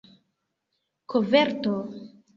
koverto 1.09 1.75